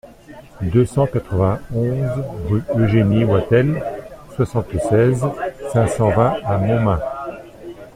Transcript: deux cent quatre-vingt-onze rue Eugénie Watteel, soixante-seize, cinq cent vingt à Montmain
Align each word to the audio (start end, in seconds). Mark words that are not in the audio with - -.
deux 0.63 0.83
cent 0.87 1.05
quatre-vingt-onze 1.05 2.23
rue 2.47 2.63
Eugénie 2.75 3.23
Watteel, 3.23 3.83
soixante-seize, 4.35 5.23
cinq 5.71 5.85
cent 5.89 6.09
vingt 6.09 6.39
à 6.43 6.57
Montmain 6.57 6.99